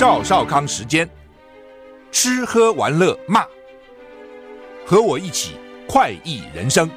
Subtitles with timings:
[0.00, 1.06] 赵少康时间，
[2.10, 3.44] 吃喝玩乐骂，
[4.86, 6.88] 和我一起快意人生。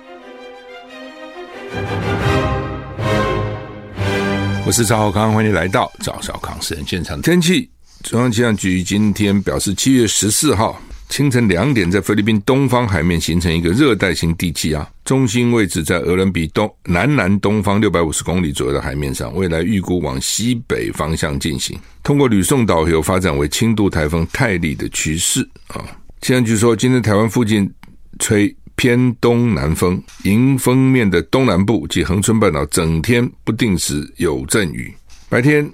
[4.66, 7.22] 我是赵少康，欢迎来到赵少康时间现场。
[7.22, 7.70] 天气，
[8.04, 10.82] 中央气象局今天表示，七月十四号。
[11.14, 25.86] 清晨两点，在菲律宾东方海面形成一个热带性低气压，中心位置在俄伦比东南南东方六百五十公里左右的海面上，未来预估往西北方向进行，通过吕宋岛有发展为轻度台风泰利的趋势啊。
[26.20, 27.72] 气象局说，今天台湾附近
[28.18, 34.92] 吹偏东南风，迎风面的东南部及恒春半岛整天不定时有阵雨，
[35.30, 35.72] 白天。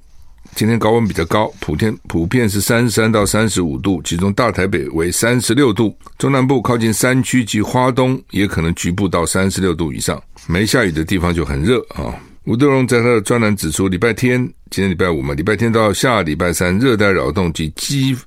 [0.55, 10.21] 今天高温比较高，普天普遍是三十三到三十五度，其中大台北为三十六度，中南部靠近山区及花东也可能局部到三十六度以上。
[10.47, 12.13] 没下雨的地方就很热啊。
[12.43, 18.17] 吴德荣在他的专栏指出，礼拜天，今天礼拜五嘛，礼拜天到下礼拜三，热带扰动及季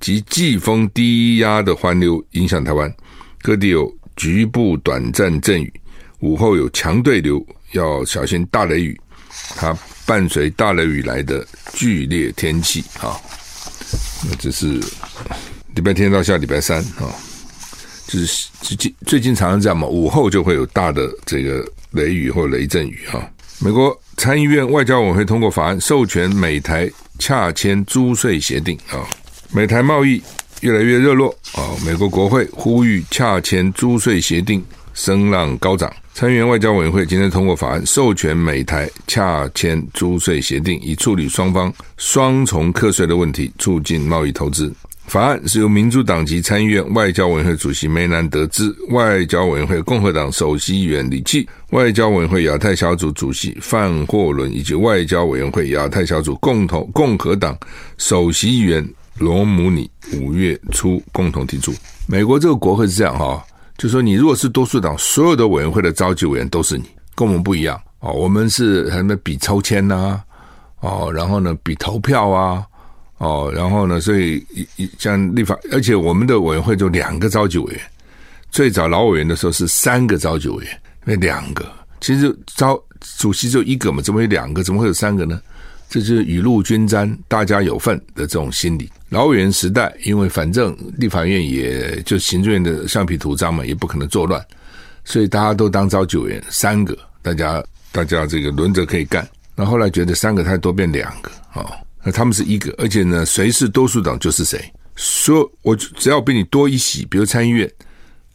[0.00, 2.92] 及季风低压的环流影响台湾，
[3.40, 5.72] 各地有局部短暂阵雨，
[6.20, 9.00] 午后有强对流，要小心大雷雨。
[9.56, 9.74] 他。
[10.08, 13.20] 伴随大雷雨来的剧烈天气啊，
[14.26, 14.80] 那这是
[15.74, 17.12] 礼拜天到下礼拜三啊，
[18.06, 23.20] 就是最近最近常常这样嘛，午后就会有大的这个雷雨或雷阵雨啊。
[23.58, 29.04] 美国参议院外交委员会通过法案，授权美台洽签租税协定啊。
[29.50, 30.22] 美台贸易
[30.62, 34.64] 越来越热络啊，美国国会呼吁洽签租税协定，
[34.98, 35.90] 声浪高涨。
[36.12, 44.74] 参议院外交委员会今天通过法案，授权美台洽签租税协定，以处理双方双重课税的问题，促进贸易投资。
[45.06, 57.56] 法案是由民主党籍参议院外交委员会主席梅南德兹、外交委员会共和党首席议员李契、外交委员会亚太小组主席范霍伦以及外交委员会亚太小组共同共和党
[57.96, 58.86] 首席议员
[59.16, 61.72] 罗姆尼五月初共同提出。
[62.06, 63.42] 美国这个国会是这样哈。
[63.78, 66.84] 就说你如果是多数党，所有的委员会的召集委员都是你，
[67.14, 68.12] 跟我们不一样哦。
[68.12, 70.20] 我们是还没比抽签呐、
[70.80, 72.66] 哦，然后呢比投票啊，
[73.18, 74.44] 哦，然后呢，所以
[74.98, 77.80] 像立法，而且我们的委员会就两个召集委员。
[78.50, 81.64] 最早老委员的时候是三个召集委员，那两个
[82.00, 82.76] 其实招
[83.18, 84.64] 主席就一个嘛，怎么会两个？
[84.64, 85.40] 怎么会有三个呢？
[85.88, 88.90] 这就是雨露均沾，大家有份的这种心理。
[89.08, 94.44] 老委员时代，因为反正立法院也就行政院的橡皮图章嘛，也不可能作乱，
[95.02, 99.26] 所以大家都当召集委员，三个，大家大家这个轮着可以干。
[99.56, 101.64] 那后来觉得三个太多，变两个哦，
[102.04, 104.60] 那他们是一个，而且呢，谁是多数党就是谁。
[104.94, 107.70] 说我只要比你多一席，比如参议院，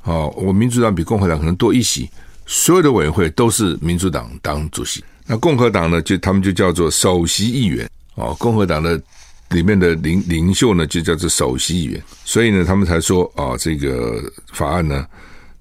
[0.03, 2.09] 哦，我民主党比共和党可能多一席，
[2.47, 5.03] 所有的委员会都是民主党当主席。
[5.25, 9.01] 那共和党呢，就他们就叫做首席议员哦，共和党的。
[9.49, 14.19] 里面的领领袖呢，就叫做首席议员，所以呢，他们才说啊，这个
[14.51, 15.05] 法案呢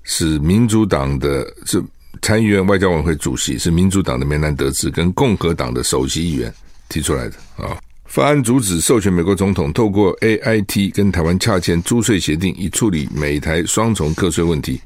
[0.03, 1.83] 是民主党的，是
[2.23, 6.55] 参议院外交委员会主席是民主党的梅南德兹跟共和党的首席议员
[6.89, 7.77] 提出来的啊。
[8.07, 14.81] 法案主旨授权美国总统透过 AIT 跟台湾洽签租税协定，以处理美台双重课税问题，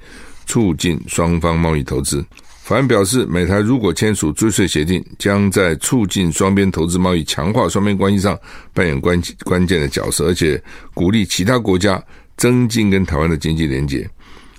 [0.47, 2.25] 促进双方贸易投资。
[2.66, 8.36] 法案表示，美台如果签署追税协定，将在促进双边投资贸易、强化双边关系上
[8.74, 10.60] 扮演关关键的角色，而且
[10.92, 12.03] 鼓励其他国家
[12.36, 14.04] 增进跟台湾的经济连结。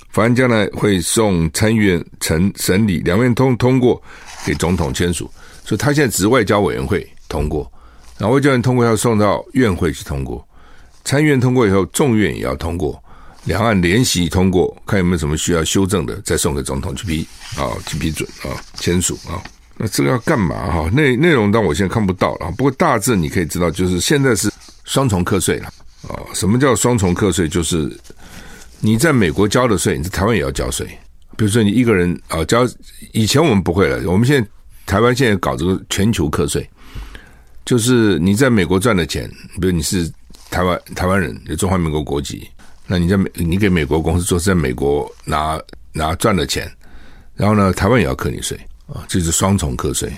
[0.10, 4.02] 法案将来会送参议院审审理，两院通通过
[4.46, 5.30] 给总统签署。
[5.66, 7.70] 所以，他现在只是外交委员会通过，
[8.18, 10.48] 然后外交委员通过要送到院会去通过，
[11.04, 13.04] 参议院通过以后，众院也要通过。
[13.48, 19.42] 两岸联席通过，看有没有什么需要修正的，再送给总统去批啊，去批准啊，签署啊。
[19.78, 20.90] 那这个要干嘛哈？
[20.92, 24.52] 内内容但我现在看不到了，不过大致你可以知道，就是现在是
[24.84, 25.68] 双重课税了
[26.10, 26.20] 啊。
[26.34, 27.48] 什么叫双重课税？
[27.48, 27.98] 就是
[28.82, 30.86] 你在美国交的税，你在台湾也要交税，
[31.38, 32.68] 比如说你一个人啊，交
[33.14, 34.50] 以前我们不会了，我们现在
[34.86, 36.68] 台湾现在搞这个全球课税，
[37.64, 39.30] 就是你在美国赚的钱，
[39.62, 40.12] 比如你是
[40.50, 42.50] 台湾台湾人，有中华民国国籍，
[42.88, 45.60] 那你在美你给美国公司做，是在美国拿
[45.92, 46.72] 拿赚的钱，
[47.36, 48.58] 然后呢，台湾也要课你税
[48.88, 50.12] 啊，这是双重课税，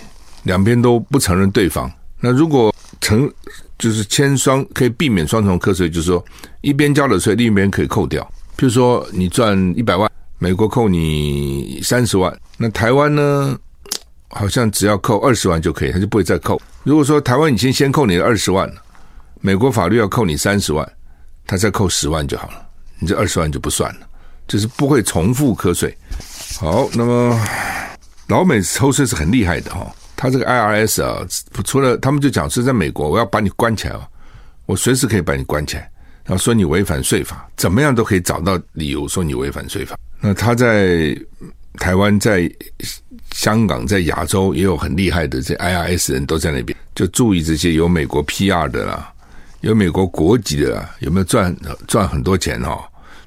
[0.43, 1.91] 两边都不承认对方。
[2.19, 3.31] 那如果成
[3.77, 6.23] 就是签双可以避免双重课税，就是说
[6.61, 8.21] 一边交了税，另一边可以扣掉。
[8.57, 13.57] 譬如说你赚一百万，美国扣你三十万，那台湾呢，
[14.27, 16.61] 好像只要扣二十万就可以，他就不会再扣。
[16.83, 18.75] 如果说台湾已经先扣你的二十万了，
[19.41, 20.87] 美国法律要扣你三十万，
[21.49, 22.63] 他再扣十万就好了，
[22.99, 24.01] 你这二十万就不算了，
[24.47, 25.91] 就是不会重复课税。
[26.59, 27.35] 好，那么
[28.27, 29.91] 老美抽税是很厉害的哈。
[30.15, 31.25] 他这个 IRS 啊，
[31.65, 34.01] 除了他们就讲是在美国，我要把你关起来哦，
[34.67, 35.89] 我随时可以把你关起来，
[36.23, 39.97] 然后说你违反税法，怎么样都可以找到理由说你违反税法。
[40.19, 41.17] 那他在
[41.79, 42.47] 台湾、在
[43.31, 49.11] 香港、在亚洲也有很厉害的这 IRS 人都在那边，就注意这些有美国 PR 的啦，
[49.61, 51.55] 有美国国籍的，有没有赚
[51.87, 52.79] 赚很多钱哦？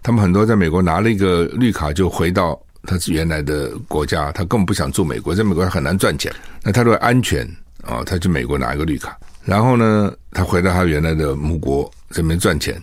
[0.03, 2.61] 他们很多在美国拿了一个绿卡就回到。
[2.85, 6.35] 他原来的国家，他根本不想住美国，在美国他很难赚钱。
[6.65, 7.47] 那他为安全
[7.83, 12.83] 啊、哦，他去美国拿一个绿卡，然后呢，他回到他原来的母国这边赚钱。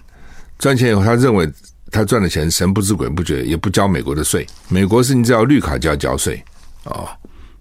[0.57, 1.51] 赚钱以后，他认为
[1.91, 4.47] 他赚的钱神不知鬼不觉，也不交美国的税。
[4.69, 6.41] 美国是你只要绿卡就要交税
[6.85, 7.09] 啊、哦，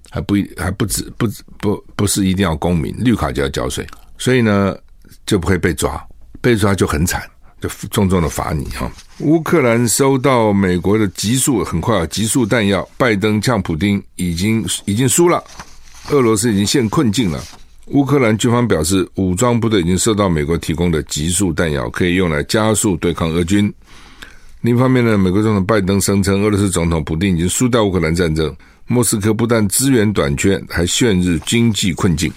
[0.08, 1.26] 还不还不止不
[1.58, 3.84] 不不是一定要公民，绿卡就要交税，
[4.16, 4.76] 所以呢
[5.28, 6.04] 就不会被抓，
[6.40, 7.22] 被抓就很惨。
[7.60, 8.88] 就重重的罚你哈！
[9.18, 12.88] 乌克兰收到美国的急速，很快啊，急速弹药。
[12.96, 15.42] 拜登呛普丁已经已经输了，
[16.10, 17.42] 俄罗斯已经陷困境了。
[17.86, 23.74] 乌克兰军方表示，武装部队已经收到美国提供的急速弹药，可以用来加速对抗俄军。
[24.60, 28.54] 另一方面呢，美国总统拜登声称，俄罗斯总统普丁已经输掉乌克兰战争。
[28.86, 32.32] 莫斯科不但资源短缺，还陷入经济困境。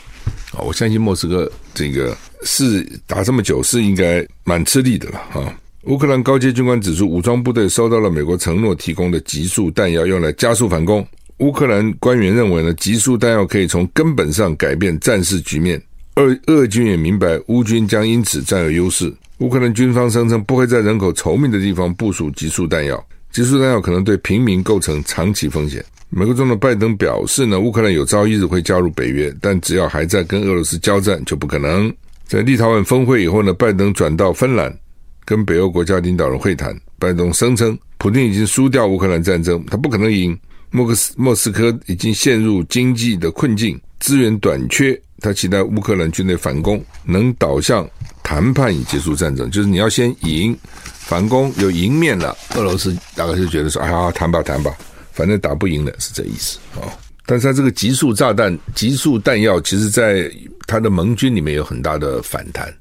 [0.51, 2.15] 啊，我相信莫斯科这个。
[2.43, 5.55] 是打这么久，是应该蛮吃力的了哈。
[5.83, 11.07] 乌克兰高阶军官指出，武装部队收到了美国承诺提供的急速弹药，用来加速反攻。
[11.37, 15.79] 乌克兰官员认为呢，急速弹药可以从根本上改变战事局面。
[16.15, 19.13] 俄俄军也明白，乌军将因此占有优势。
[19.37, 25.85] 乌克兰军方声称不会在人口稠密的地方部署急速弹药，急速弹药可能对平民构成长期风险。
[26.13, 31.91] 美国总统拜登表示呢，乌克兰有朝一日会加入北约，但只要还在跟俄罗斯交战，就不可能。
[32.27, 34.77] 在立陶宛峰会以后呢，拜登转到芬兰，
[35.23, 36.77] 跟北欧国家领导人会谈。
[36.99, 40.37] 拜登声称，普京已经输掉乌克兰战争，他不可能赢。
[40.69, 45.01] 莫克斯莫斯科已经陷入经济的困境，资源短缺。
[45.21, 47.89] 他期待乌克兰军队反攻，能导向
[48.21, 49.49] 谈判以结束战争。
[49.49, 54.75] 就是你要先赢，反攻有赢面了，俄罗斯大概就觉得说：“哎呀，谈吧谈吧，
[55.21, 56.89] 反正打不赢的，是这意思啊。”
[57.27, 60.29] 但是他这个急速炸弹、急速弹药，其实在
[60.65, 62.73] 他的盟军里面有很大的反弹，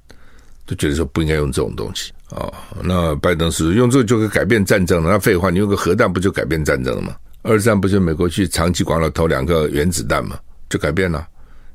[0.66, 2.50] 就觉得说不应该用这种东西啊。
[2.82, 5.10] 那拜登是用这个就可以改变战争了？
[5.10, 7.14] 那废话，你用个核弹不就改变战争了吗？
[7.42, 10.40] 二战不就美国去长崎广岛投两个原子弹吗？
[10.70, 11.28] 就改变了，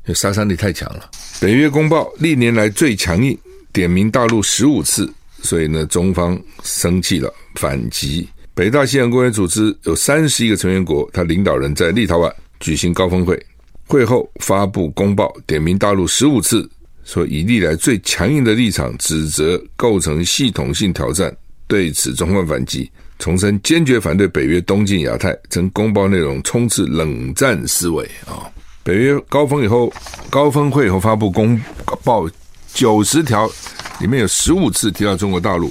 [0.05, 1.11] 因为杀伤力太强了。
[1.39, 3.37] 北约公报历年来最强硬，
[3.71, 5.07] 点名大陆十五次，
[5.43, 8.27] 所以呢，中方生气了，反击。
[8.55, 12.33] 北大西洋公约组织有三十一个成员国，他领导人在立陶宛。
[12.61, 13.37] 举行高峰会，
[13.85, 16.67] 会后发布公报，点名大陆十五次，
[17.03, 21.35] 说以历来最强硬的立场指责构成系统性挑战，
[21.67, 22.89] 对此中方反击，
[23.19, 28.47] 重申坚决反对北约东进亚太，称公报内容充斥冷战思维啊！
[28.83, 29.91] 北约高峰以后，
[30.29, 31.59] 高峰会以后发布公
[32.05, 32.25] 报
[32.73, 33.51] 九十条，
[33.99, 35.69] 里面有十五次提到中国大陆，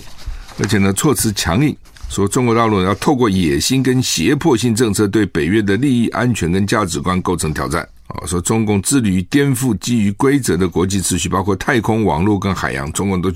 [0.58, 1.75] 而且呢措辞强硬。
[2.08, 8.25] 说中国大陆要透过野心跟胁迫性政策对北约的利益、安全跟价值观构成挑战啊！
[8.25, 13.32] 说中共致力于颠覆基于规则的国际秩序，包括太空、网络跟海洋，中共都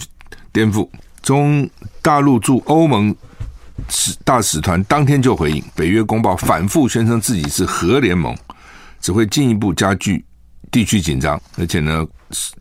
[0.53, 0.89] 颠覆。
[1.23, 1.69] 中
[2.01, 3.15] 大陆驻欧盟
[3.89, 8.33] 使大使团当天就回应北约公报，反复宣称自己是核联盟，
[9.01, 10.25] 只会进一步加剧
[10.71, 11.41] 地区紧张。
[11.57, 12.07] 而且呢，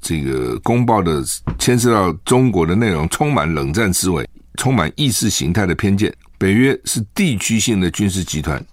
[0.01, 1.23] 这个公报的
[1.59, 4.27] 牵涉到中国的内容充满冷战思维。
[4.57, 6.13] 充满意识形态的偏见。
[6.39, 8.63] 北约是地区性的军事集团，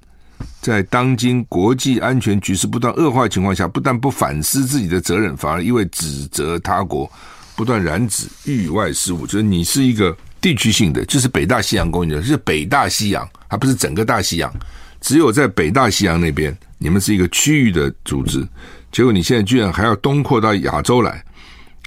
[0.61, 7.11] 在当今国际安全局势不断恶化的情况下，不但不反思自己的责任，反而一味指责他国，
[7.57, 9.27] 不断染指域外事务。
[9.27, 14.53] 就是你是一个地区性的，就是北大西洋公约，是北大西洋，还不是整个大西洋。
[15.01, 18.47] 只有在北大西洋那边，你们是一个区域的组织，
[18.93, 21.25] 结果你现在居然还要东扩到亚洲来，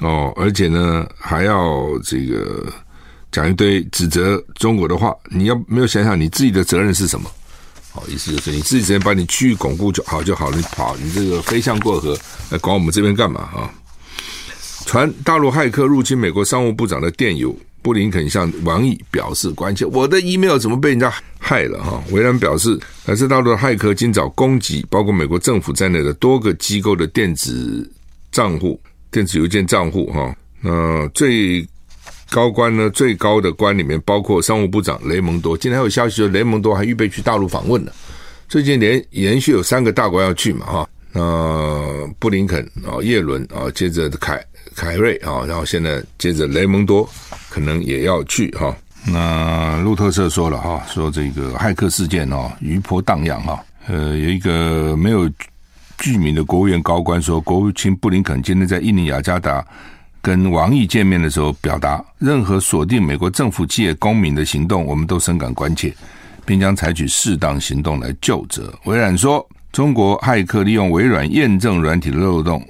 [0.02, 2.66] 哦，而且呢，还要这个。
[3.32, 7.30] 讲一堆指责中国的话，你要没有想想你自己的责任是什么？
[7.92, 12.18] 好，意思就是你自己先把你区域巩固就好就好，你跑你这个飞象过河
[12.50, 13.72] 来管我们这边干嘛啊？
[14.86, 19.84] 传大陆骇客入侵美国商务部长的电邮，布林肯向王毅表示关切。
[19.86, 22.02] 我的 email 怎么被人家害了哈？
[22.12, 27.92] 维兰表示，来自大陆的骇客今早攻击包括美国政府在内的多个机构的电子
[28.32, 28.80] 账户、
[29.12, 30.34] 电子邮件账户哈。
[30.62, 31.68] 那最
[32.30, 32.90] 高官呢？
[32.90, 35.58] 最高的官里面包括商务部长雷蒙多。
[35.58, 37.92] 今天还有消息说，雷蒙多还预备去大陆访问呢。
[38.48, 40.90] 最近连连续有三个大国要去嘛哈。
[41.12, 44.44] 那布林肯啊，叶伦啊，接着凯。
[44.76, 47.10] 凯瑞啊，然后现在接着雷蒙多
[47.50, 48.78] 可能也要去哈。
[49.08, 53.60] 那路透社说了哈，说这个骇客事件哦，余波荡漾哈。
[53.88, 55.28] 呃，有一个没有
[55.98, 59.66] 具名的国务院高官说，国务卿布林肯今天在印尼雅加达
[60.28, 65.94] 跟王毅见面的时候，表达任何锁定美国政府企业公民的行动，我们都深感关切，
[66.46, 68.78] 并将采取适当行动来究责。
[68.84, 72.62] 微软说，中国骇客利用微软验证软体的漏洞。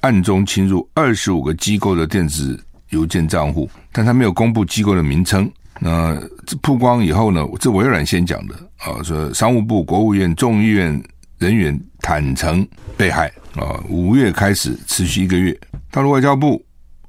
[0.00, 5.48] 暗中侵入二十五个机构的电子邮件账户，但他没有公布机构的名称。
[5.78, 7.46] 那这曝光以后呢？
[7.60, 11.00] 这微软先讲的啊，说商务部、国务院、众议院
[11.38, 12.66] 人员坦承
[12.96, 13.80] 被害啊。
[13.88, 15.56] 五月开始持续一个月，
[15.92, 16.60] 大陆外交部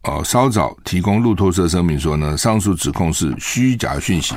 [0.05, 4.35] 啊稍早提供路透社声明说呢，上述指控是虚假讯息，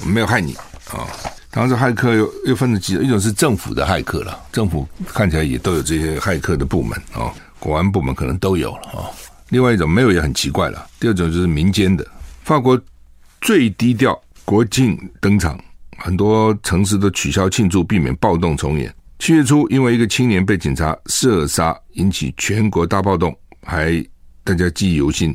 [0.00, 0.54] 我没有害你
[0.90, 1.06] 啊。
[1.50, 7.32] 当时骇客又又分成几种，一种是政府的骇客了，政府看起来也都有这些骇客的部门啊。
[7.60, 9.08] 国安部门可能都有了啊，
[9.50, 10.84] 另外一种没有也很奇怪了。
[10.98, 12.04] 第二种就是民间的，
[12.42, 12.78] 法国
[13.40, 15.58] 最低调国庆登场，
[15.96, 18.92] 很多城市都取消庆祝，避免暴动重演。
[19.20, 24.04] 七月初，因为一个青年被警察射杀，引起全国大暴动，还
[24.44, 25.34] 大家记忆犹新。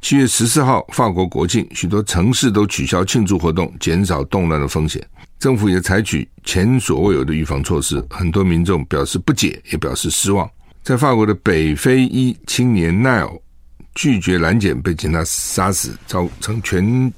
[0.00, 5.06] 七月十四号，法国国庆，许多城市都取消庆祝活动，减少动乱的风险。
[5.38, 10.50] 政府也采取前所未有的预防措施，很多民众表示不解，也表示失望。
[10.82, 13.30] 在法国的北非裔青年奈尔
[13.94, 17.12] 拒绝拦检，被警察杀死，造成全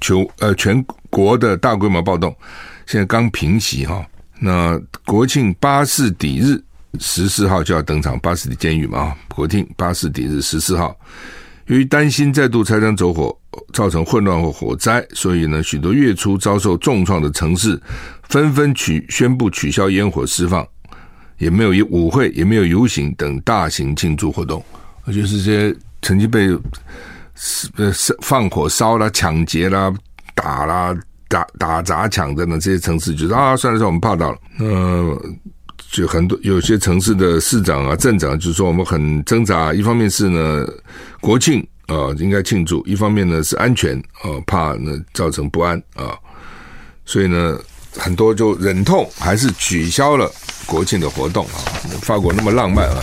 [0.00, 2.36] 球呃全国的大规模暴动。
[2.86, 4.04] 现在刚平息哈。
[4.40, 6.60] 那国庆巴士底日
[7.00, 10.96] 十四号就要登场，巴士底监狱嘛，国庆巴士底日十四号，
[11.66, 13.36] 由于担心再度拆弹走火
[13.72, 17.80] 造成混乱或火灾，所以呢，许多月初遭受重创的城市
[18.28, 20.66] 纷纷取宣布取消烟火释放。
[21.38, 24.60] 也没有舞会，也没有游行等大型庆祝活动，
[25.06, 26.48] 就是这些曾经被
[27.76, 27.92] 呃
[28.22, 29.94] 放火烧啦、抢劫啦、
[30.34, 30.92] 打啦、
[31.28, 34.38] 打打砸抢的呢这些城市，就是啊，算了算了，我们怕到了。
[34.58, 35.22] 呃，
[35.90, 40.66] 就很多有些城市的市长啊、镇长，就是说我们很挣扎，一方面是呢
[41.20, 46.12] 国庆啊、应该庆祝，一方面呢是安全啊、怕呢造成不安啊、
[47.04, 47.58] 所以呢
[47.96, 50.30] 很多就忍痛还是取消了。
[50.66, 51.56] 国庆的活动啊，
[52.02, 53.02] 法国那么浪漫啊，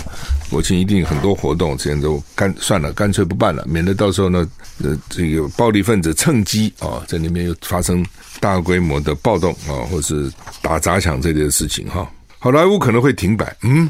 [0.51, 4.47] 国庆一定很多活动，这样都干算了，干脆不办了，免得到时候呢，
[4.83, 8.05] 呃，这个暴力分子趁机啊，在里面又发生
[8.39, 12.07] 大规模的暴动啊，或是打砸抢这件事情哈。
[12.45, 13.89] 好莱坞可能会停摆，嗯，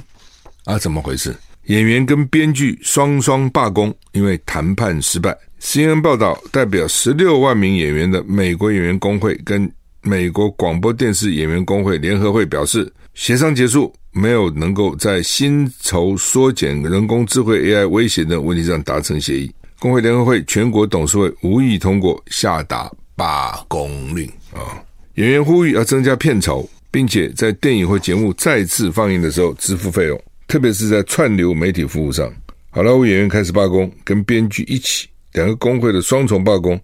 [0.63, 1.35] 啊，怎么回事？
[1.65, 5.37] 演员跟编剧双双罢工，因为谈判失败。
[5.59, 9.69] CNN 报道，代表十六万名演员的美国演员工会跟
[10.03, 12.89] 美国广播电视演员工会联合会表示。
[13.13, 19.53] 协商结束，没有能够在薪酬缩减、人工智慧 AI 威胁等问题上达成协议。
[19.79, 24.79] 工会联合会全国董事会无意通过下达罢工令啊！
[25.15, 32.33] 演员呼吁要增加片酬，并且在电影或节目再次放映的时候支付费用，特别是在串流媒体服务上。
[32.69, 36.79] 好莱坞演员开始罢工，跟编剧一起，两个工会的双重罢工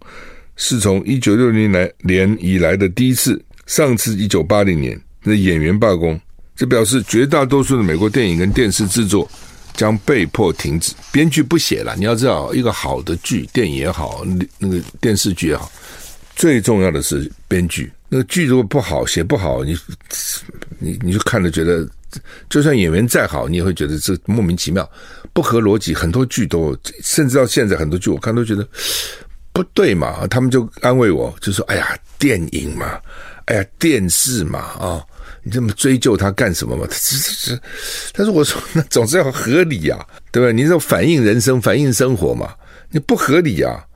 [0.58, 1.72] 是从一九六零
[2.04, 5.02] 年以来的第一次，上次一九八零年。
[5.24, 6.20] 那演员罢工，
[6.58, 9.26] 这表示绝大多数的美国电影跟电视制作
[9.76, 10.94] 将被迫停止。
[11.14, 14.26] 编剧不写了，你要知道，一个好的剧，电影也好，
[14.60, 15.72] 那个电视剧也好，
[16.36, 17.90] 最重要的是编剧。
[18.14, 19.74] 那个剧如果不好，写不好，你
[20.80, 21.88] 你你就看着觉得，
[22.50, 24.88] 就算演员再好，你也会觉得这莫名其妙，
[25.32, 25.94] 不合逻辑。
[25.94, 28.68] 很多剧都，甚至到现在很多剧，我看都觉得
[29.54, 30.28] 不对嘛。
[30.28, 33.00] 他们就安慰我，就说：“哎呀，电影嘛，
[33.46, 35.02] 哎呀，电视嘛，啊、”
[35.42, 36.86] 你这么追究他干什么嘛？
[36.90, 37.62] 这这这，
[38.12, 40.52] 但是我说那总是要合理呀，对吧？
[40.52, 42.54] 你这反映人生、反映生活嘛，
[42.90, 43.88] 你不合理呀，啊，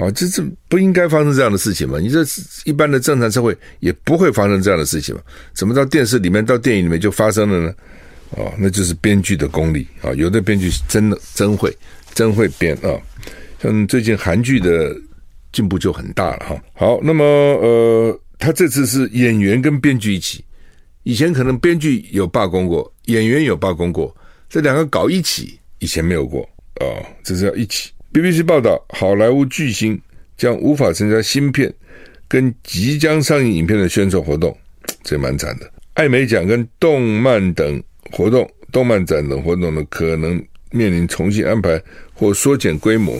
[0.00, 1.98] 啊这这不应该发生这样的事情嘛？
[1.98, 2.24] 你这
[2.64, 5.20] 一般的正常社会也不会发生这样的事情嘛？
[5.52, 7.74] 怎么到电视里面、到电影里面就发生了呢？
[8.36, 10.14] 哦，那就是编剧的功力啊！
[10.14, 11.76] 有的编剧真的真会
[12.14, 12.94] 真会编啊，
[13.60, 14.96] 像最近韩剧的
[15.52, 16.62] 进步就很大了哈。
[16.74, 20.44] 好，那么呃，他这次是演员跟编剧一起。
[21.02, 24.16] 以前可能编剧有罢工过，演员有罢工过，
[24.48, 26.48] 这两个搞一起，以前没有过
[26.80, 27.90] 哦，这是要一起。
[28.12, 30.00] BBC 报道，好莱坞巨星
[30.36, 31.72] 将无法参加新片
[32.26, 34.56] 跟即将上映影片的宣传活动，
[35.04, 35.70] 这蛮惨的。
[35.94, 41.80] 艾美奖跟动漫等活动、动漫展等活动呢，可能面临重新安排
[42.12, 43.16] 或缩减规模。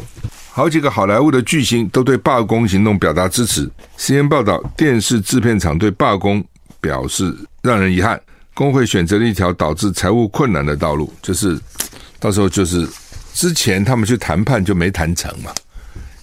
[0.51, 3.71] 好几个好莱坞的巨星都对罢工行动表达支持。
[3.97, 6.45] CNN 报道，电视制片厂对罢工
[6.81, 7.33] 表示
[7.63, 8.21] 让人遗憾。
[8.55, 11.57] 工会选择了一条导致财务困难的道路，就是
[12.19, 12.87] 到时候就是
[13.33, 15.53] 之前他们去谈判就没谈成嘛。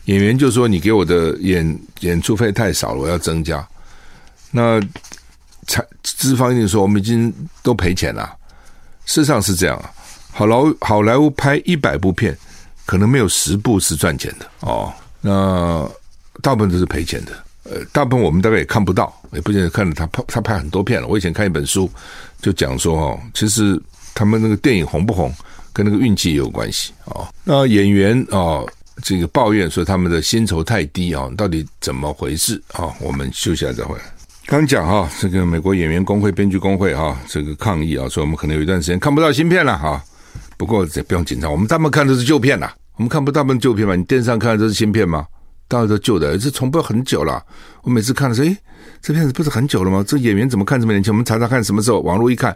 [0.05, 3.67] 演员就说：“你给我的演演出费太少了，我要增加。”
[4.51, 4.81] 那
[5.67, 8.35] 财资方一定说：“我们已经都赔钱了。”
[9.05, 9.91] 事实上是这样啊。
[10.31, 12.37] 好莱好莱坞拍一百部片。
[12.85, 15.85] 可能没有十部是赚钱的哦，那
[16.41, 17.33] 大部分都是赔钱的。
[17.63, 21.05] 呃，大部分我们大概也看不到，也不见得看到他拍他拍很多片了。
[21.05, 21.91] 我以前看一本书，
[22.41, 23.77] 就讲说哦，其实
[24.15, 25.29] 他们那个电影红不红，
[25.77, 27.27] 跟那个运气也有关系哦。
[27.43, 28.67] 那演员哦，
[29.03, 32.91] 这个抱怨说他们的薪酬太低啊，到底怎么回事啊？
[32.99, 34.03] 我们休息一下再回来。
[34.47, 40.03] 刚讲哈，这个美国演员工会、编剧工会哈，这个抗议啊，说我们可能有一段时间看不到新片了哈。
[40.57, 43.95] 不过这不用紧张，我们大部分看的是旧片呐，我们看不大部分旧片嘛？
[43.95, 45.27] 你电视上看的都是新片吗？
[45.67, 47.39] 当然都旧的，这重播很久了。
[47.83, 48.57] 我每次看的时候，诶，
[49.07, 50.03] 这片子不是很久了吗？
[50.05, 51.13] 这演员怎么看这么年轻？
[51.13, 52.01] 我们查查看什么时候？
[52.01, 52.53] 网络一看，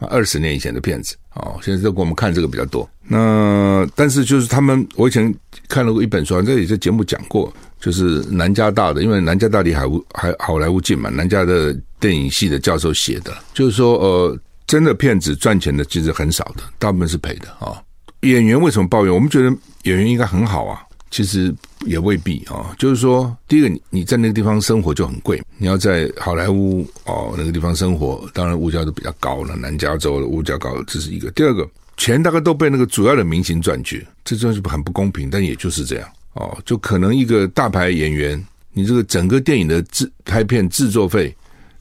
[0.00, 2.90] 二十年以前的片子哦，现在都给我们看这个比较多。
[3.04, 5.32] 那但是就是他们，我以前
[5.68, 14.36] 看了过一本书，这里这节目讲过，就是南加大的，因为南加大离海乌还好莱坞近嘛，南加的电影系的教授写的，就是说呃。
[14.64, 17.76] 真的骗子赚钱的其实很少的，大部分是赔的啊。
[18.22, 19.12] 演员为什么抱怨？
[19.12, 20.80] 我们觉得演员应该很好啊，
[21.12, 21.54] 其实
[21.86, 22.74] 也未必啊。
[22.76, 29.54] 就是说，第一个，你你在那个地方生活就很贵，你要在好莱坞哦那个地方生活，当然物价都比较高了。
[29.54, 31.30] 南加州的物价高，这是一个。
[31.30, 31.64] 第二个，
[31.96, 35.30] 钱大概都被那个主要的明星赚去，这东西很不公平。
[35.30, 41.32] 但也就是这样哦，就可能一个大牌演员，你这个整个电影的制拍片制作费，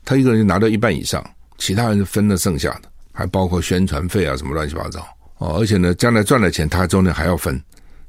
[0.06, 1.26] 他一个人就拿到一半以上。
[1.58, 5.00] 其他人是分了剩下的，还包括宣传费啊什么乱七八糟
[5.38, 7.62] 哦，而且呢，将来赚了钱，他中间还要分，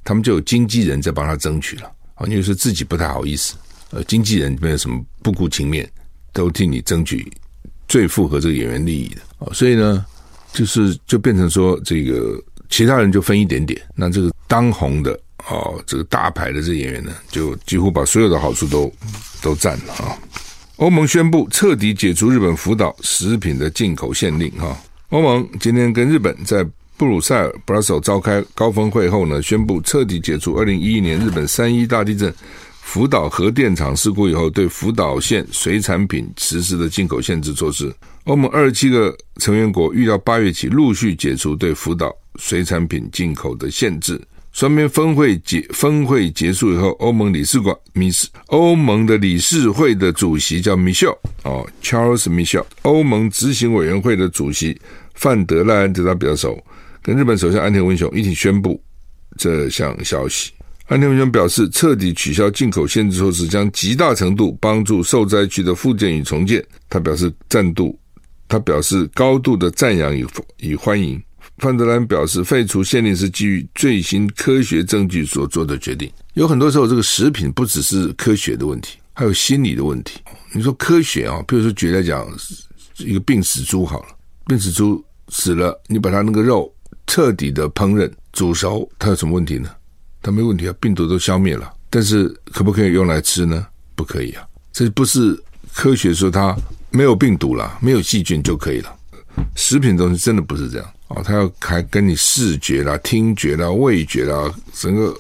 [0.05, 3.55] 他们就有经纪人在帮他争取了啊，因为是自己不太好意思，
[3.91, 5.89] 呃，经纪人没有什么不顾情面，
[6.33, 7.31] 都替你争取
[7.89, 10.05] 最符合这个演员利益的啊，所以呢，
[10.53, 18.93] 就是就变成说这个其他人就分一点点，那这个当红的啊，这个大牌的这演员呢，就几乎把所有的好处都
[19.41, 20.19] 都占了啊。
[20.77, 24.51] 欧盟宣布彻底解除日本福岛食品的进口限令。
[24.53, 24.77] 哈，
[25.11, 32.33] 欧盟今天跟日本在布鲁塞尔 （Brussels） 召开高峰会后呢，宣布彻底解除二零一一年日本三一大地震
[32.81, 37.93] 福岛核电厂事故以后对福岛县水产品实施的进口限制措施。
[38.25, 44.21] 欧盟二十七个成员国预料八月起陆续解除对福岛水产品进口的限制。
[44.53, 54.79] 双边峰会结峰会结束以后，欧盟理事馆米斯欧盟的理事会的主席叫 Michel 哦，Charles Michel，欧盟执行委员会的主席
[55.15, 56.63] 范德赖恩，对他比较熟，
[57.03, 58.81] 跟日本首相安田文雄一起宣布
[59.37, 60.53] 这项消息。
[60.87, 66.65] 安田文雄表示，彻底取消进口限制措施将极大程度帮助受灾区的复建与重建。
[66.89, 67.99] 他表示赞度，
[68.47, 70.27] 他表示高度的赞扬与
[70.59, 71.21] 与欢迎。
[71.59, 76.11] 范德兰表示，废除限令是基于最新科学证据所做的决定。
[76.35, 80.21] 有很多时候，这个食品不只是科学的问题，还有心理的问题。
[80.53, 82.27] 你说科学啊，比如说举例来讲，
[82.99, 84.09] 一个病死猪好了，
[84.47, 86.73] 病死猪死了，你把它那个肉
[87.07, 89.69] 彻底的烹饪煮熟，它有什么问题呢？
[90.23, 91.73] 它没问题啊，病毒都消灭了。
[91.91, 93.67] 但是可不可以用来吃呢？
[93.95, 95.39] 不可以啊，这不是
[95.75, 96.57] 科学说它
[96.91, 98.95] 没有病毒了，没有细菌就可以了。
[99.57, 100.89] 食品东西真的不是这样。
[101.09, 105.15] 哦，它要还跟你视觉啦、听觉啦、味觉啦，整个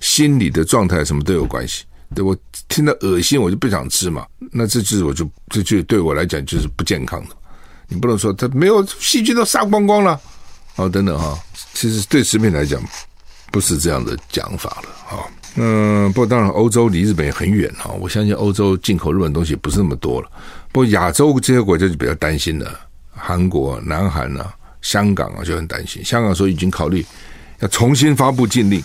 [0.00, 1.84] 心理的状态什么都有关系。
[2.14, 2.36] 对，我
[2.68, 4.26] 听到恶心，我就不想吃嘛。
[4.50, 7.36] 那这就是我就这就对我来讲就是不健康的。
[7.88, 10.20] 你不能说它没有细菌都杀光光了，
[10.76, 11.38] 哦，等等哈。
[11.74, 12.82] 其实对食品来讲
[13.50, 15.24] 不是这样的讲法了啊。
[15.56, 17.90] 嗯，不过当然欧洲离日本也很远哈。
[18.00, 20.30] 我相信欧洲进口日本东西不是那么多了。
[20.72, 22.80] 不过亚洲这些国家就比较担心了，
[23.10, 24.54] 韩国、南韩呢、啊。
[24.82, 27.06] 香港啊就很担心，香港说已经考虑
[27.60, 28.82] 要重新发布禁令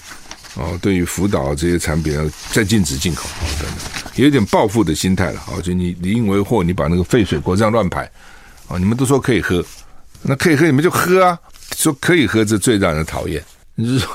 [0.53, 3.27] 哦，对于福岛这些产品要再禁止进口
[3.59, 8.07] 等等，有点报复的心态了哦，就你你因为货，你把那个废水国这样乱排
[8.67, 9.65] 哦，你们都说可以喝，
[10.21, 11.39] 那可以喝你们就喝啊，
[11.75, 13.43] 说可以喝这最让人讨厌，
[13.75, 14.09] 你是说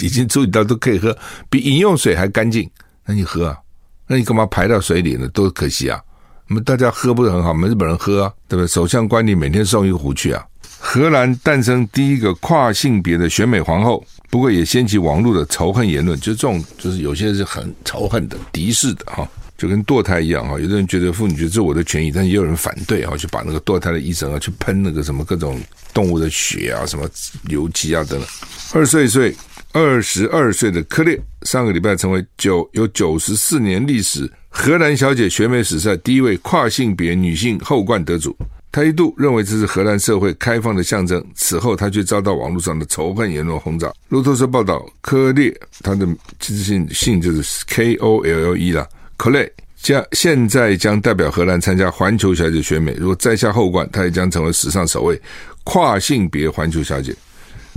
[0.00, 1.16] 已经处理到都可以喝，
[1.50, 2.68] 比饮用水还干净，
[3.04, 3.58] 那你喝啊，
[4.06, 5.28] 那你干嘛排到水里呢？
[5.28, 6.00] 多可惜啊，
[6.48, 8.68] 我们大家喝不是很好，我们日本人喝啊，对不对？
[8.68, 10.44] 首相官邸每天送一壶去啊。
[10.78, 20.58] 荷兰诞生第一个跨性别的选美皇后，不过也掀起网络的仇恨言论，就这种就是有些是很仇恨的、敌视的哈，就跟堕胎一样哈。
[20.58, 25.60] 有的人觉得妇女觉得这是我的权益，但也有人反对啊，去把那个堕胎的医生啊去喷那个什么各种
[25.92, 27.08] 动物的血啊、什么
[27.48, 28.28] 油漆啊等等。
[28.72, 29.34] 二十岁，
[29.72, 38.36] 二十二岁的科列上个礼拜成为九有九十四年历史荷兰小姐选美史上第一位跨性别女性后冠得主。
[38.72, 43.92] 他一度认为这是荷兰社会开放的象征，此后他却遭到网络上的仇恨言论轰炸。
[44.08, 46.04] 路透社报道，科列他的
[46.40, 48.84] 其实姓姓就是 K O L L E 啦，
[49.16, 49.50] 克雷
[49.80, 55.20] 将现在将代表荷兰参加环球小姐选美，如果摘下后冠，她也将成为史上首位
[55.64, 57.14] 跨性别环球小姐。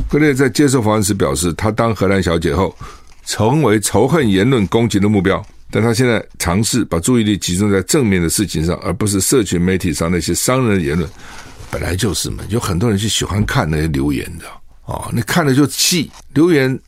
[0.10, 2.76] 科列在接受访问时表示，她当荷兰小姐后，
[3.26, 5.44] 成为仇恨言论攻击的目标。
[5.70, 11.10] 但他现在尝试把注意力集中在正面的事情上，而不是社群媒体上那些伤人的言论。
[11.70, 14.46] 本来就是嘛，有很多人就喜欢看那些留言的
[14.86, 16.10] 哦，你看了就气。
[16.34, 16.80] 留言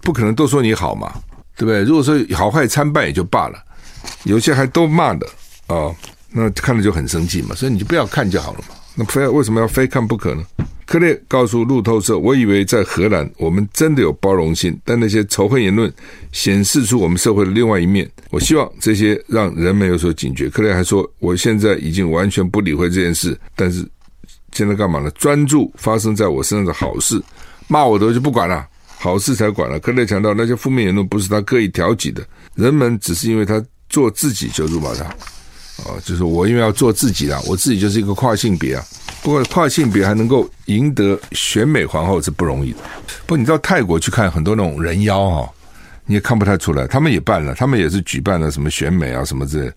[0.00, 1.12] 不可能都说你好嘛，
[1.58, 1.82] 对不对？
[1.82, 3.62] 如果说好坏参半也就罢了，
[4.24, 5.26] 有些还都骂的
[5.68, 5.94] 哦，
[6.30, 7.54] 那看了就很生气嘛。
[7.54, 8.74] 所以你就不要看就好了嘛。
[8.94, 10.44] 那非要为什么要非看不可呢？
[10.84, 15.90] 克列告诉路透社：“我以为在荷兰，我们真的有包容性，但那些仇恨言论
[16.32, 18.06] 显示出我们社会的另外一面。
[18.30, 23.88] 我希望这些让人们有所警觉。”克列还说：“我现在已经完全不理会这件事，但是
[24.52, 25.10] 现在干嘛呢？
[25.12, 27.22] 专注发生在我身上的好事，
[27.68, 28.66] 骂我的就不管了，
[28.98, 32.22] 好事才管了。”克列强调，那些负面言论不是他刻意挑起的，
[32.54, 35.04] 人们只是因为他做自己就辱骂他。
[35.84, 38.84] 哦，就是我因为要做自己啦，我自己就是一个跨性别啊。
[39.22, 42.78] 不过跨性别还能够赢得选美皇后是不容易的。
[43.26, 45.52] 不你到泰国去看很多那种人妖哈，
[46.06, 46.86] 你也看不太出来。
[46.86, 49.72] 他们也办了，他们也是举办了什么选美啊什么之类，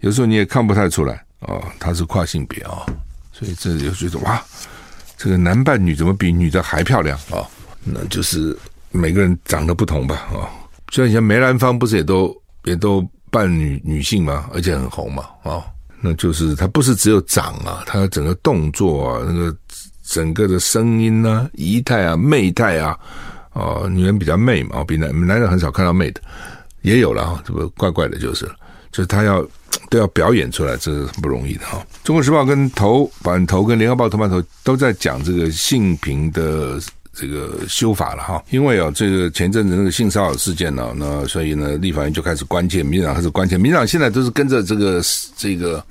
[0.00, 2.84] 有时候你也看不太出来哦，他是跨性别啊。
[3.32, 4.42] 所以这就觉得哇，
[5.16, 7.46] 这个男扮女怎么比女的还漂亮啊？
[7.82, 8.56] 那就是
[8.90, 10.50] 每个人长得不同吧啊。
[10.90, 15.64] 就像以前梅兰芳不是也都也都扮女女性嘛，而且很红嘛啊。
[16.02, 19.54] 那就是他不是只有长啊，他整个动作啊，那个
[20.02, 22.98] 整个的声音啊，仪态啊，媚态啊，
[23.52, 26.20] 哦，女人比较媚嘛，比男男人很少看到媚的，
[26.82, 28.46] 也有了啊，这不怪怪的，就是，
[28.90, 29.46] 就是他要
[29.90, 31.84] 都要表演出来，这是很不容易的哈。
[32.02, 36.80] 中国时报跟头版头跟联合报头版头都在讲这个性平的。
[37.12, 45.02] 这个修法了哈，因为啊，这个前阵子那个性骚扰事件呢，那所以呢，立法院就开始关切，民党开始关切，民党现在都是跟着这个
[45.36, 45.84] 这个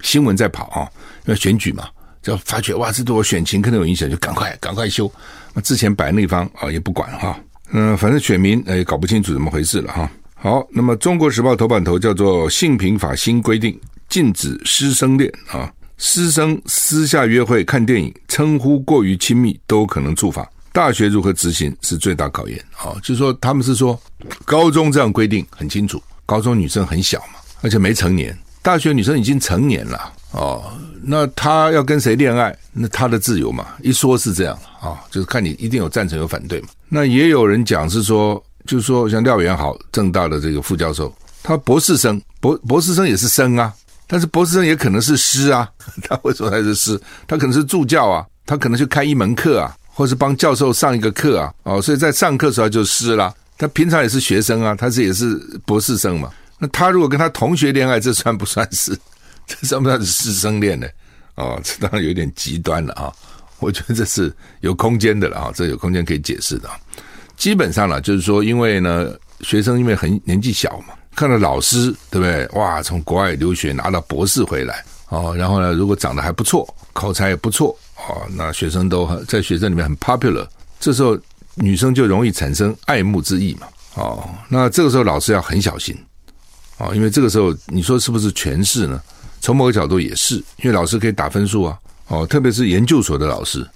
[0.00, 0.88] 新闻在跑啊，
[1.26, 1.88] 因为选举嘛，
[2.22, 5.10] 就发觉哇，这对我选情可能有影响，就赶快赶快修。
[5.52, 7.38] 那之前摆那方啊也不管哈，
[7.70, 10.10] 嗯，反正选民也搞不清楚怎么回事了哈。
[10.34, 22.96] 好，那么《中国时报》头版头叫做“性平法新规定禁止师生恋啊，师生私下约会看电影，称呼过于亲密都可能触法。”大学如何执行是最大考验啊！
[23.02, 24.00] 就是说，他们是说，
[24.44, 28.36] 高中这样规定很清楚，高中女生很小嘛，而且没成年。
[28.62, 33.66] 大学女生已经成年了哦，那她要跟谁恋爱，那她的自由嘛。
[33.82, 36.68] 一说是这样啊，就是看你一定有赞成有反对嘛。
[36.88, 43.74] 那也有人讲是说，就是说像廖元豪，政大的这个副教授，他博士生，博博士生也是生啊，
[44.06, 45.68] 但是博士生也可能是师啊。
[46.08, 46.98] 他为什么他是师？
[47.26, 49.76] 他可能是助教啊，他可能去开一门课啊。
[49.92, 53.34] 或是帮教授上一个课啊，哦，所以在上课时候就师了。
[53.58, 56.30] 他平常也是学生啊，他是也是博士生嘛。
[56.58, 58.98] 那他如果跟他同学恋爱，这算不算是？
[59.46, 60.86] 这算不算是师生恋呢？
[61.34, 63.12] 哦，这当然有点极端了啊。
[63.60, 66.68] 我觉得这是有空间的了啊，这有空间可以解释的。
[67.36, 72.46] 基本上呢，就是说，因为呢，学生因为很年纪小嘛，看到老师对不对？
[72.54, 77.76] 哇，从国外留学拿到博士回来哦，然后呢，如果长得还不错，口才也不错。
[78.08, 80.46] 哦，那学生都很在学生里面很 popular，
[80.80, 81.16] 这时候
[81.54, 83.66] 女生就容易产生爱慕之意嘛。
[83.94, 85.96] 哦，那这个时候老师要很小心，
[86.78, 89.00] 哦，因为这个时候你说是不是权势呢？
[89.40, 91.78] 从某个角度也是，因为老师可以打分数啊。
[92.08, 93.66] 哦，特别是研究所的老师，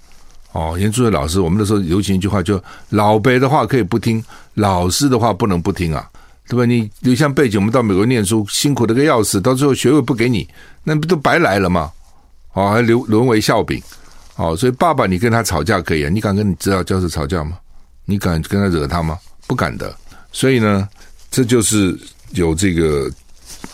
[0.51, 4.23] 哦，研究所的老师，我们那时候流行一句话，就老辈的话可以不听，
[4.55, 6.07] 老师的话不能不听啊，
[6.47, 6.65] 对吧？
[6.65, 10.47] 你留下背景，我们到美国念书，辛苦的个要死，到最后学位不给你，
[10.83, 11.91] 那不都白来了吗？
[12.53, 13.81] 哦，还沦沦为笑柄。
[14.37, 16.09] 哦，所以爸爸，你跟他吵架可以啊？
[16.09, 17.57] 你敢跟你指导教授吵架吗？
[18.05, 19.17] 你敢跟他惹他吗？
[19.47, 19.93] 不敢的。
[20.31, 20.87] 所以呢，
[21.29, 21.97] 这就是
[22.31, 23.11] 有这个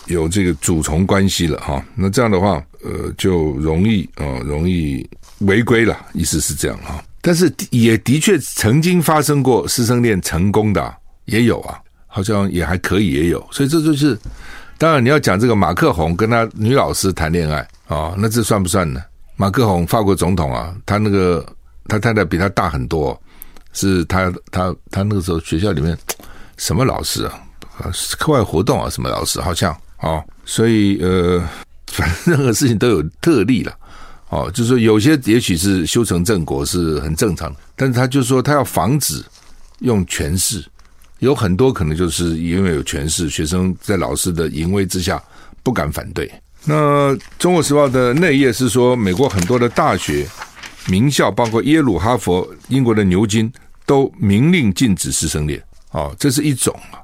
[0.08, 1.84] 有这个主从关系了哈。
[1.96, 5.08] 那这样的话，呃，就容易啊、哦，容易
[5.40, 5.98] 违规了。
[6.14, 7.04] 意思是这样哈。
[7.22, 10.96] 但是也的确曾经发生过师生恋成功的
[11.26, 13.46] 也有啊，好像也还可以也有。
[13.52, 14.18] 所以这就是
[14.78, 19.02] 当然你要讲这个马克宏跟他女老师谈恋爱啊、哦，那这算不算呢？
[19.44, 21.46] 马克宏法国总统啊，他那个
[21.90, 23.22] 他太太比他大很多，
[23.74, 25.98] 是他他他那个时候学校里面
[26.56, 27.44] 什么老师啊？
[28.18, 31.44] 课外活动啊，什么老师好像哦，所以呃，
[31.92, 33.78] 反正任何事情都有特例了
[34.30, 39.22] 哦，就是说有些也许是修成正果是很正常的，但是他就说他要防止
[39.80, 40.64] 用权势，
[41.20, 45.22] 有很多可能就是因为有权势，学生在老师的淫威之下
[45.64, 46.32] 不敢反对。
[46.66, 50.26] 那《中国时报》的内页是说，美国很多的大学
[50.88, 53.52] 名校，包括耶鲁、哈佛、英国的牛津，
[53.86, 57.04] 都明令禁止师生恋哦，这是一种啊。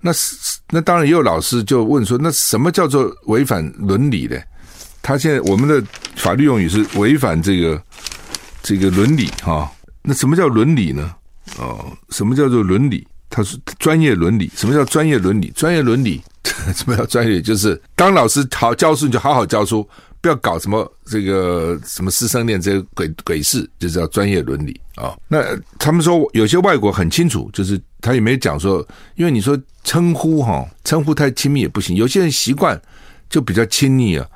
[0.00, 4.38] 那是那当然也有老师就问说，那什么叫做违反伦理呢？
[5.00, 5.82] 他现在我们的
[6.16, 7.82] 法律用语是违反这个
[8.62, 11.14] 这个伦理哈、那什么叫伦理呢？
[11.58, 13.07] 哦，什么叫做伦理？
[13.30, 14.50] 他说专业伦理。
[14.54, 15.52] 什么叫专业伦理？
[15.54, 16.22] 专业伦理
[16.74, 17.40] 什么叫专业？
[17.40, 19.88] 就是当老师好教书，你就好好教书。
[20.20, 25.16] 不要搞什么这个什么师生恋这些鬼鬼事，就叫专业伦理啊。
[25.28, 25.40] 那
[25.78, 31.94] 他们说有些外国很清楚，就是他也没讲说，因为你说称呼哈，称呼太亲密也不行。
[31.94, 32.80] 有些人习惯
[33.30, 34.26] 就比较亲昵啊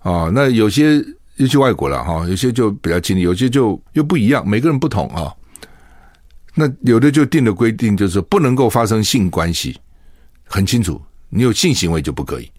[0.00, 0.30] 啊。
[0.34, 1.00] 那有些
[1.36, 5.32] 又去外国了哈，有些就比较亲密，有些就又不一样，每个人不同啊。
[6.58, 9.78] 那有的就定的规定就是不能够发生性关系，
[10.44, 12.50] 很清楚，你有性行为就不可以。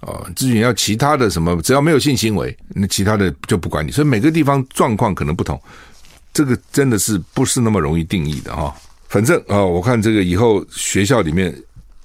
[0.00, 3.92] 哦，至于要其他的什么，只要没有性行为，那其他的就不管你。
[3.92, 5.60] 所以每个地方状况可能不同，
[6.32, 8.74] 这个真的是不是那么容易定义的哈。
[9.08, 11.56] 反正啊，我看这个以后学校里面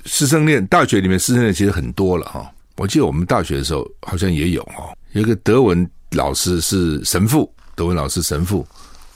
[0.06, 2.48] 师生恋，大学里面师生恋其实很多了哈。
[2.78, 8.66] 我记得我们大学的时候好像也有哈，有一个德文老师是神父，德文老师神父，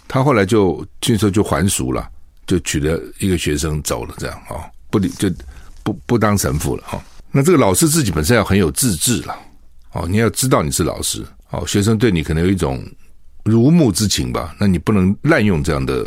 [0.08, 2.08] 他后来就据说就还俗了，
[2.48, 5.30] 就娶了一个学生走了，这样啊，不理就
[5.84, 7.04] 不不当神父了哈。
[7.32, 9.38] 那这个老师自己本身要很有自制了，
[9.92, 12.82] 哦，你要知道你是老师，哦，学生对你可能有一种
[13.44, 16.04] 如沐之情吧，那你不能滥用这样的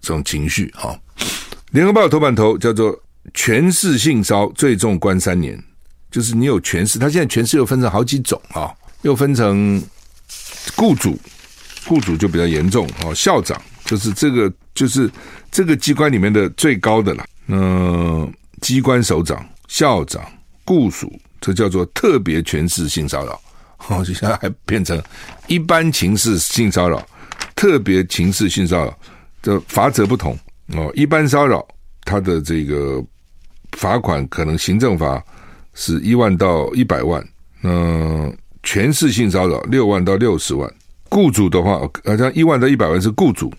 [0.00, 0.94] 这种情绪啊。
[1.72, 2.96] 联合报头版头叫做
[3.34, 5.58] “权势性骚最重关三年”，
[6.10, 8.70] 就是你有权势，他现在权势又分成好几种啊，
[9.02, 9.82] 又分成
[10.76, 11.18] 雇主，
[11.84, 15.10] 雇主就比较严重哦，校长就是这个就是
[15.50, 20.22] 这个机关里面的最高的了，嗯，机关首长、校长。
[20.64, 23.40] 雇主，这叫做特别权势性骚扰，
[23.88, 25.02] 哦，就现在还变成
[25.48, 27.04] 一般情势性骚扰、
[27.56, 28.98] 特别情势性骚扰
[29.42, 30.88] 的罚则不同哦。
[30.94, 31.66] 一般骚扰，
[32.04, 33.04] 它的这个
[33.72, 35.22] 罚款可能行政罚
[35.74, 37.22] 是一万到一百万，
[37.64, 40.72] 嗯，权势性骚扰六万到六十万。
[41.12, 43.52] 雇主的话，好像一万到一百万是雇主，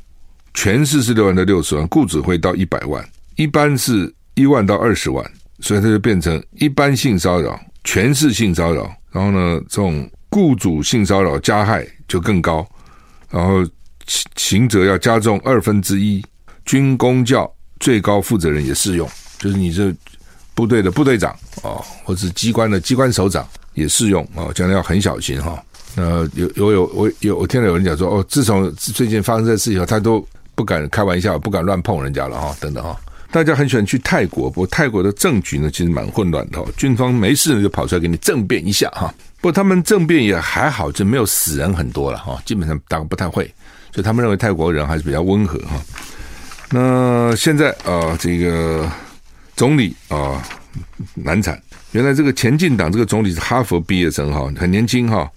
[0.55, 5.23] 全市是六万到六十万，雇主会到一百万，一般是一万到二十万。
[5.59, 12.67] 所以它就变成一般性骚扰、全市性骚扰，然后呢，这种雇主性骚扰加害就更高，
[13.29, 13.63] 然后
[14.07, 16.21] 刑刑责要加重二分之一。
[16.65, 19.93] 军公教最高负责人也适用，就是你这
[20.53, 25.63] 部队的部队长啊，或者机关的机关首长也适用啊，将来要很小心哈。
[25.95, 30.25] 那有有有我有我听到有人讲说，哦，自从最近发生这事以后，他都
[30.55, 32.99] 不敢开玩笑，不敢乱碰人家了哈，等等哈。
[33.31, 36.63] 大家很喜欢去泰国，不过泰国的政局呢，其实蛮混乱的。
[36.77, 39.13] 军方没事，就跑出来给你政变一下哈。
[39.37, 42.39] 不过他们政变也还好，就没有死人很多了哈。
[42.45, 43.43] 基本上打不太会，
[43.91, 45.81] 所以他们认为泰国人还是比较温和哈。
[46.69, 48.87] 那现在啊，这个
[49.55, 50.41] 总理啊
[51.15, 51.59] 难产。
[51.91, 55.29] 原来这个前进党这个总理是哈佛毕业生哈，很年轻哈。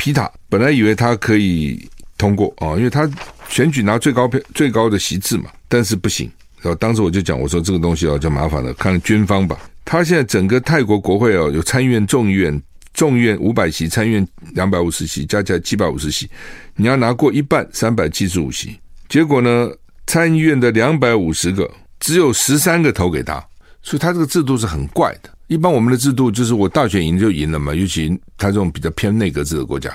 [0.00, 1.86] 皮塔本来以为他可以
[2.16, 3.06] 通过啊，因为他
[3.50, 6.26] 选举拿最高票最高的席次嘛，但是不行。
[6.62, 9.58] 然后当时我就讲，我说这个东西啊，就麻烦了，看军方吧。
[9.84, 12.62] 他现在整个泰国国会哦，有参议院、众议院，
[12.94, 16.26] 众议院五百席，参议院两百五十席，加起来七百五十席。
[16.76, 18.80] 你要拿过一半，三百七十五席。
[19.06, 19.70] 结果呢，
[20.06, 23.34] 参议院的两百五十个，只有十三个投给他，
[23.82, 25.28] 所以他这个制度是很怪的。
[25.50, 28.08] 一般我们的制度就是我大选赢就赢了嘛，尤其
[28.38, 29.90] 他这种比较偏内阁制的国家，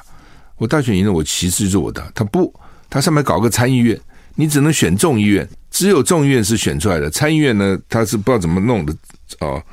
[0.57, 2.11] 我大选赢了，我其实就是我的。
[2.13, 2.53] 他不，
[2.89, 3.97] 他上面搞个参议院，
[4.35, 5.47] 你只能选众议院。
[5.71, 8.91] 只有众议院是选出来的，参议院呢，他是不知道怎么弄的
[9.39, 9.63] 啊、哦。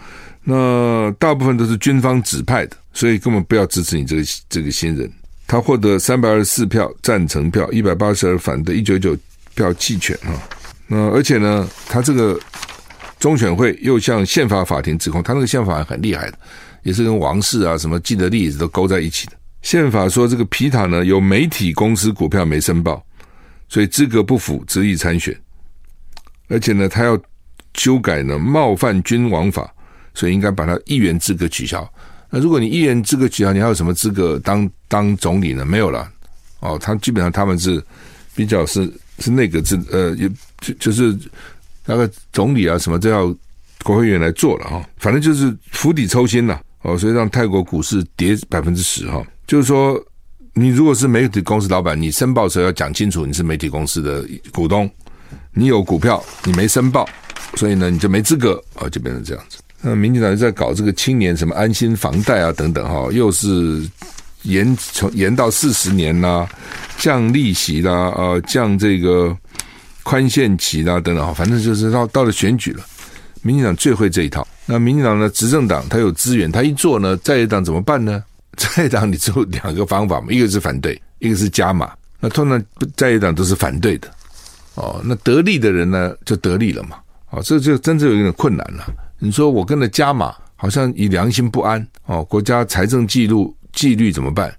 [0.44, 5.10] 那大部分都是军方指派的，所以根本不要支持你这个这个新人。
[5.48, 9.16] 他获得三百二十四票赞成票，一百八十二反对，一九九
[9.56, 10.30] 票弃权啊。
[10.86, 12.38] 那而且呢，他这个
[13.22, 16.38] 中选会又向宪法法庭指控，他那个宪法很厉害的，
[16.82, 19.34] 也是跟王室啊什么既得利益都勾在一起的。
[19.62, 23.00] 宪法说这个皮塔呢有媒体公司股票没申报，
[23.68, 25.32] 所以资格不符，执意参选。
[26.48, 27.16] 而且呢，他要
[27.74, 29.72] 修改呢冒犯君王法，
[30.14, 31.88] 所以应该把他议员资格取消。
[32.28, 35.64] 那如果你议员资格取消，你还有什么资格当当总理呢？
[35.64, 36.10] 没有了。
[36.58, 37.80] 哦，他基本上他们是
[38.34, 40.28] 比较是是内阁制，呃，也
[40.60, 41.16] 就就是
[41.84, 43.26] 那个总理啊什么都要
[43.82, 44.84] 国会议员来做了哈、哦。
[44.98, 49.24] 反正就是釜底抽薪了哦，所以让泰国股市跌百分之十哈。
[49.46, 50.00] 就是说，
[50.54, 54.90] 你如果是媒体公司老板，你申报时候要讲清楚你是媒体公司的股东，
[55.52, 57.08] 你有股票你没申报，
[57.56, 59.58] 所以呢你就没资格啊、哦，就变成这样子。
[59.80, 63.82] 那民进党在搞这个青年什么安心房贷啊等等哈，又是
[64.42, 66.48] 延从延到四十年啦、
[66.98, 69.36] 降利息啦，呃，降这个
[70.02, 72.84] 宽限期啦等等啊，反正就是到到了选举了，
[73.42, 74.46] 民进党最会这一套。
[74.66, 78.22] 那民进党呢，执政党他有资源，他一做呢，在野党怎么办呢？
[78.56, 81.92] 在野党你只有两个方法嘛，一个是反对，一个是加码。
[82.20, 82.62] 那通常
[82.96, 84.08] 在野党都是反对的
[84.74, 86.96] 哦，那得利的人呢就得利了嘛，
[87.30, 88.86] 哦，这就真正有一点困难了。
[89.18, 92.22] 你说我跟着加码，好像以良心不安哦。
[92.24, 94.54] 国家财政记录纪律怎么办？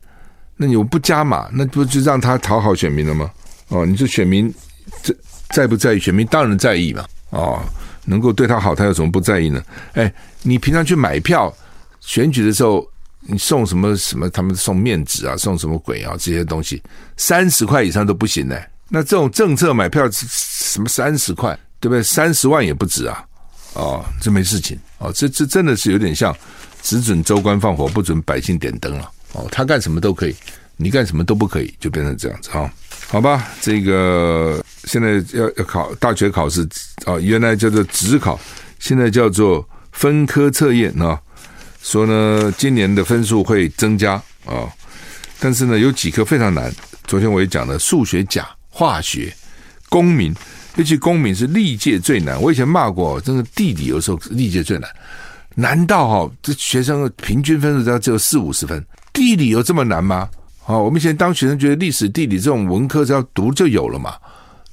[0.58, 3.32] 那你不加码，那不就让他讨好选民了吗？
[3.70, 4.54] 哦，你说选民
[5.02, 5.16] 在
[5.50, 6.00] 在不在意？
[6.00, 7.06] 选民当然在意嘛。
[7.30, 7.62] 哦，
[8.06, 9.64] 能够对他好，他有什么不在意呢？
[9.94, 11.54] 哎，你平常去买票
[12.00, 12.88] 选举的时候，
[13.22, 14.30] 你送什么什么？
[14.30, 16.16] 他们送面纸啊，送什么鬼啊？
[16.20, 16.82] 这些东西
[17.18, 18.56] 三十块以上都不行呢。
[18.90, 22.04] 那这种政策买票什么三十块，对不对？
[22.04, 23.26] 三十万也不止啊。
[23.74, 26.36] 哦，这没事情哦，这这真的是有点像
[26.84, 29.48] 只准州官放火，不准百姓点灯了哦。
[29.52, 30.36] 他干什么都可以，
[30.78, 32.70] 你干什么都不可以，就变成这样子啊、哦？
[33.08, 36.62] 好吧，这个现在要要考大学考试
[37.06, 38.40] 啊、哦，原来叫做职考，
[38.80, 41.20] 现在叫做分科测验啊、哦。
[41.82, 44.72] 说呢，今年的分数会增加啊、哦，
[45.40, 46.74] 但是呢，有几科非常难。
[47.06, 49.34] 昨天我也讲了，数学甲、化学、
[49.90, 50.34] 公民。
[50.76, 54.90] 尤其公民是历届最难，我以前骂过，真的地理有时候历届最难，
[55.54, 60.28] 难道哈这学生平均分数只要只有四五十分，地理有这么难吗？
[60.66, 64.16] 哦，我们以前当学生觉得历史、地理这种文科只要读就有了嘛，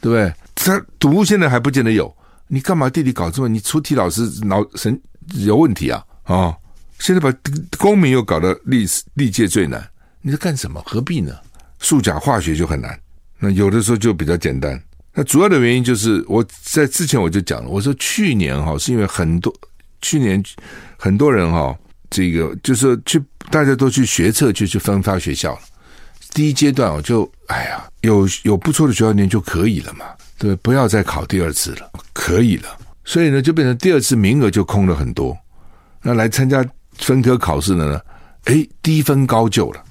[0.01, 0.33] 对不对？
[0.55, 2.15] 他读现在还不见得有，
[2.49, 3.49] 你干嘛地理搞这么？
[3.49, 5.01] 你出题老师脑神
[5.35, 6.05] 有问题啊？
[6.27, 6.57] 哦，
[6.99, 7.33] 现在把
[7.79, 9.87] 公民又搞得历历届最难，
[10.21, 10.83] 你在干什么？
[10.87, 11.35] 何必呢？
[11.79, 13.01] 数甲化学就很难，
[13.39, 14.79] 那有的时候就比较简单。
[15.15, 19.53] 那主要的原因就是我在之前我就讲了，我说去年哈是因为很多
[20.03, 20.43] 去年
[20.99, 21.75] 很多人哈
[22.11, 25.61] 这个就是去大家都去学测就去分发学校了，
[26.33, 30.05] 第一阶段我就哎呀有有不错的学校念就可以了嘛，
[30.39, 32.69] 对，不要再考第二次了，可以了，
[33.05, 35.37] 所以呢就变成第二次名额就空了很多，
[36.03, 36.65] 那来参加
[36.99, 38.01] 分科考试的呢，
[38.45, 39.83] 哎低分高就了，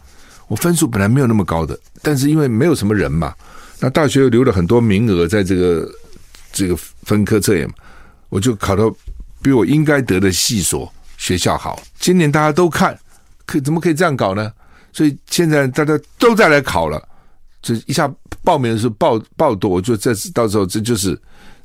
[0.48, 3.34] 我分数本来没有那么高的，但是因为没有什么人嘛。
[3.82, 5.90] 那大学又留了很多名额在这个
[6.52, 7.76] 这个分科测验嘛，
[8.30, 8.94] 我就考到
[9.42, 11.82] 比我应该得的系所学校好。
[12.00, 12.98] 今年大家都看，
[13.46, 14.52] 可怎么可以这样搞呢？
[14.92, 17.02] 所以现在大家都在来考了，
[17.62, 18.12] 这一下
[18.44, 21.20] 报名的时候报报多，就这到时候这就是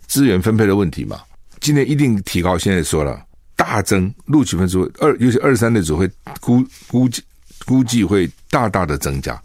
[0.07, 1.21] 资源分配的问题嘛。
[1.61, 3.19] 今年一定提高，现在说了
[3.57, 6.11] 大增录取分数，二尤其二三类组会
[6.41, 7.23] 估估计
[7.65, 9.41] 估计会大大的增加，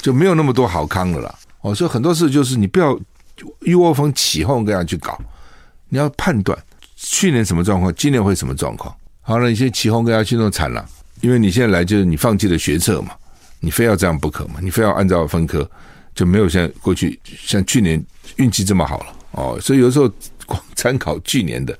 [0.00, 1.38] 就没有那么多好康的了。
[1.60, 2.98] 哦，所以很多事就是你不要
[3.60, 5.16] 一窝蜂起哄这样去搞，
[5.88, 6.58] 你要判断
[6.96, 8.92] 去年什么状况，今年会什么状况。
[9.20, 10.84] 好了，你先起哄跟他去弄惨了，
[11.20, 13.12] 因为你现在来就是你放弃了学测嘛，
[13.60, 15.70] 你非要这样不可嘛，你非要按照分科，
[16.14, 18.02] 就没有像过去像去年
[18.36, 19.58] 运气这么好了哦。
[19.60, 20.10] 所以有时候
[20.46, 21.78] 光参考去年的，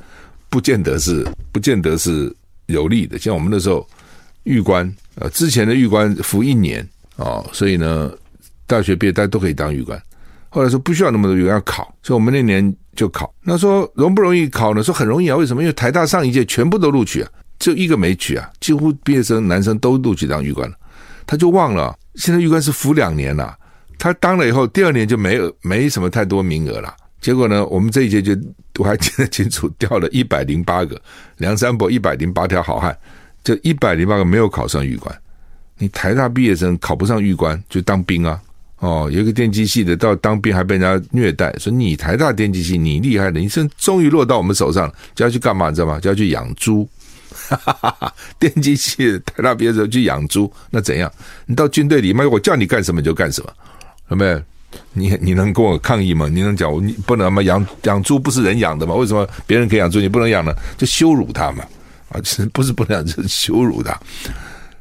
[0.49, 2.33] 不见得是不见得是
[2.67, 3.19] 有利的。
[3.19, 3.85] 像我们那时候
[4.45, 8.13] 预官呃，之前的预官服一年哦，所以呢。
[8.71, 10.01] 大学毕业大家都可以当预官，
[10.49, 13.35] 后来说不需要那么多预官要考，所以我们那年就考。
[13.43, 14.81] 那说容不容易考呢？
[14.81, 15.61] 说很容易啊，为什么？
[15.61, 20.77] 因为台大上一届全部都录取啊，就一个没取啊，几乎毕业生男生都录取当预官了。
[21.31, 23.57] 他就忘了，现在预官是服两年了，
[23.97, 26.93] 他当了以后第二年就没有没什么太多名额了。
[27.21, 28.37] 结果呢，我们这一届就
[28.81, 31.01] 我还记得清楚，掉了一百零八个
[31.37, 32.99] 梁山伯一百零八条好汉，
[33.45, 35.17] 就一百零八个没有考上预官。
[35.79, 38.41] 你台大毕业生考不上预官就当兵啊。
[38.81, 45.69] 哦，有一个电机系的到当兵还被人家虐待，说你台大电机系你厉害的，你现在终于落到我们手上了，就要去干嘛？
[45.69, 46.01] 你知道吗？
[46.01, 46.89] 就要去养猪。
[47.49, 51.11] 哈哈哈，电机系台大毕业之后去养猪，那怎样？
[51.47, 53.53] 你到军队里面，我叫你干什么就干什么，
[54.09, 54.43] 有没有？
[54.93, 56.29] 你你能跟我抗议吗？
[56.31, 57.43] 你能讲我你不能吗？
[57.43, 58.95] 养养猪不是人养的吗？
[58.95, 60.55] 为什么别人可以养猪，你不能养呢？
[60.79, 61.65] 就羞辱他嘛！
[62.11, 63.99] 啊，其实不是不能养，就是羞辱他。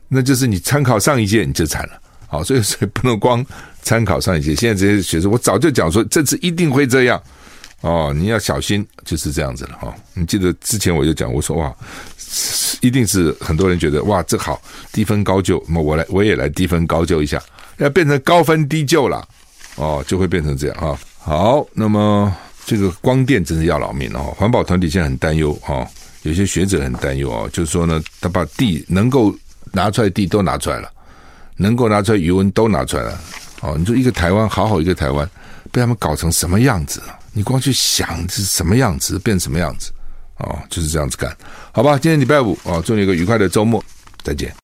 [0.07, 1.99] 那就是你参考上一届你就惨了。
[2.27, 3.43] 好，所以所以不能光
[3.81, 7.19] 参考上一届，现在这些学生，我早就讲说这次一定会这样
[7.81, 9.91] 哦，你要小心，就是这样子了哈。
[10.13, 11.75] 你记得之前我就讲，我说哇，
[12.81, 14.61] 一定是很多人觉得哇，这好
[14.91, 17.41] 低分高就，那么我来我也来低分高就一下，
[17.77, 19.27] 要变成高分低就了
[19.75, 20.97] 哦，就会变成这样啊。
[21.17, 25.87] 好，那么这个光电真是要老命哦，环保团体现在很担忧哦，
[26.23, 29.35] 有些学者很担忧哦，就是说呢，他把地能够
[29.71, 30.89] 拿出来地都拿出来了，
[31.57, 33.19] 能够拿出来余温都拿出来了
[33.61, 35.29] 哦，你说一个台湾好好一个台湾，
[35.71, 37.01] 被他们搞成什么样子？
[37.33, 39.91] 你光去想是什么样子，变什么样子？
[40.39, 41.35] 哦，就是这样子干，
[41.71, 41.97] 好吧？
[41.97, 43.83] 今天礼拜五哦，祝你一个愉快的周末，
[44.23, 44.53] 再见。